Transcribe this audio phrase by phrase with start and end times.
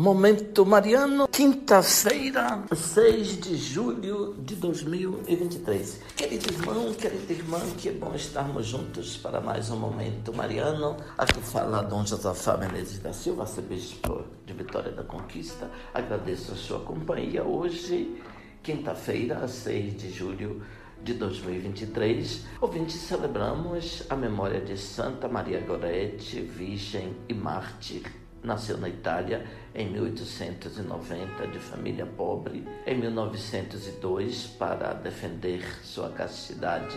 [0.00, 6.00] Momento Mariano, quinta-feira, 6 de julho de 2023.
[6.16, 10.96] Querido irmão, querida irmã, que bom estarmos juntos para mais um Momento Mariano.
[11.18, 15.70] Aqui fala Dom Josafá Menezes da Silva, arcebispo de Vitória da Conquista.
[15.92, 18.22] Agradeço a sua companhia hoje,
[18.62, 20.62] quinta-feira, 6 de julho
[21.04, 22.46] de 2023.
[22.58, 29.44] Ouvinte, celebramos a memória de Santa Maria Goretti, Virgem e Mártir Nasceu na Itália
[29.74, 32.66] em 1890, de família pobre.
[32.86, 36.96] Em 1902, para defender sua castidade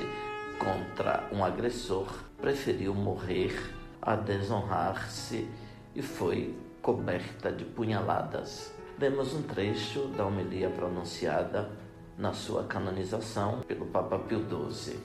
[0.57, 2.07] contra um agressor,
[2.39, 3.53] preferiu morrer
[4.01, 5.47] a desonrar-se
[5.93, 8.73] e foi coberta de punhaladas.
[8.97, 11.69] Lemos um trecho da homilia pronunciada
[12.17, 14.97] na sua canonização pelo Papa Pio XII.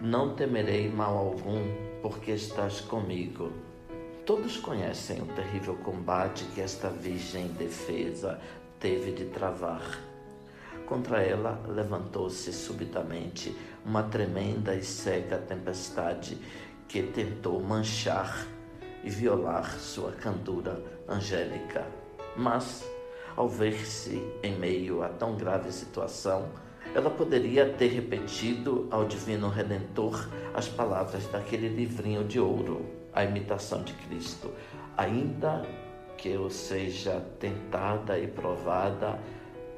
[0.00, 1.62] Não temerei mal algum,
[2.02, 3.52] porque estás comigo
[4.26, 8.40] Todos conhecem o terrível combate que esta virgem defesa
[8.80, 10.00] teve de travar.
[10.84, 16.36] Contra ela levantou-se subitamente uma tremenda e cega tempestade
[16.88, 18.44] que tentou manchar
[19.04, 21.86] e violar sua candura angélica.
[22.36, 22.84] Mas,
[23.36, 26.48] ao ver-se em meio a tão grave situação,
[26.92, 33.82] ela poderia ter repetido ao Divino Redentor as palavras daquele livrinho de ouro a imitação
[33.82, 34.52] de Cristo.
[34.96, 35.66] Ainda
[36.18, 39.18] que eu seja tentada e provada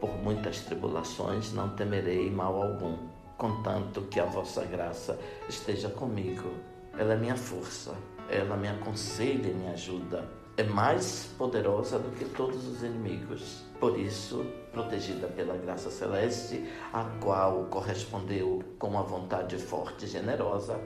[0.01, 2.97] por muitas tribulações, não temerei mal algum,
[3.37, 6.51] contanto que a vossa graça esteja comigo.
[6.99, 7.95] Ela é minha força,
[8.29, 10.29] ela me aconselha e me ajuda.
[10.57, 13.63] É mais poderosa do que todos os inimigos.
[13.79, 20.81] Por isso, protegida pela graça celeste, a qual correspondeu com uma vontade forte e generosa,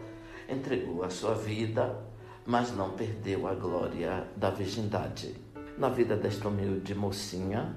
[0.46, 2.11] entregou a sua vida
[2.44, 5.34] mas não perdeu a glória da virgindade.
[5.78, 7.74] Na vida desta humilde mocinha,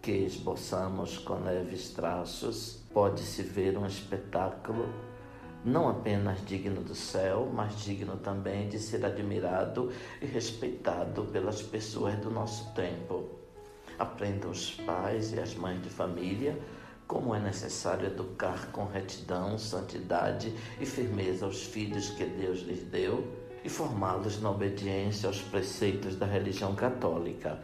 [0.00, 4.88] que esboçamos com leves traços, pode-se ver um espetáculo
[5.64, 9.90] não apenas digno do céu, mas digno também de ser admirado
[10.20, 13.30] e respeitado pelas pessoas do nosso tempo.
[13.98, 16.58] Aprendam os pais e as mães de família
[17.06, 23.43] como é necessário educar com retidão, santidade e firmeza os filhos que Deus lhes deu
[23.64, 27.58] e formá-los na obediência aos preceitos da religião católica,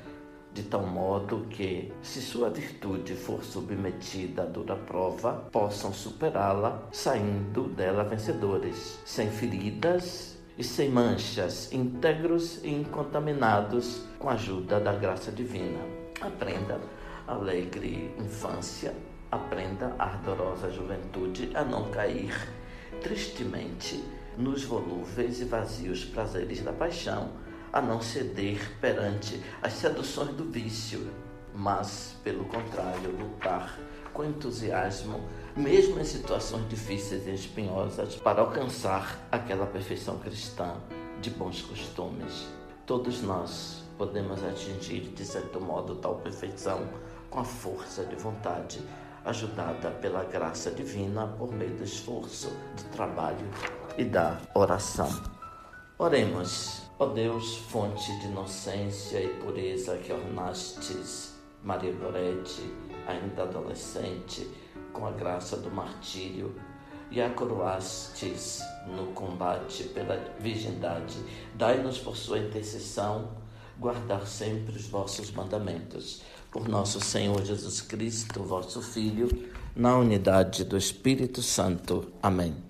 [0.52, 7.64] de tal modo que, se sua virtude for submetida a dura prova, possam superá-la, saindo
[7.68, 15.30] dela vencedores, sem feridas e sem manchas, íntegros e incontaminados com a ajuda da graça
[15.30, 15.78] divina.
[16.20, 16.80] Aprenda
[17.26, 18.94] alegre infância,
[19.30, 22.34] aprenda ardorosa juventude a não cair
[23.02, 24.02] tristemente
[24.36, 27.30] nos volúveis e vazios prazeres da paixão,
[27.72, 31.08] a não ceder perante as seduções do vício,
[31.54, 33.78] mas, pelo contrário, lutar
[34.12, 35.20] com entusiasmo,
[35.56, 40.74] mesmo em situações difíceis e espinhosas, para alcançar aquela perfeição cristã
[41.20, 42.48] de bons costumes.
[42.86, 46.88] Todos nós podemos atingir, de certo modo, tal perfeição
[47.28, 48.80] com a força de vontade,
[49.24, 53.46] ajudada pela graça divina por meio do esforço, do trabalho
[53.96, 55.08] e da oração.
[55.98, 62.62] Oremos, ó Deus, fonte de inocência e pureza que ornastes Maria Goretti,
[63.06, 64.48] ainda adolescente,
[64.92, 66.54] com a graça do martírio
[67.10, 71.18] e a coroastes no combate pela virgindade.
[71.54, 73.28] Dai-nos por sua intercessão
[73.78, 76.22] guardar sempre os vossos mandamentos.
[76.50, 79.28] Por nosso Senhor Jesus Cristo, vosso Filho,
[79.74, 82.12] na unidade do Espírito Santo.
[82.22, 82.69] Amém.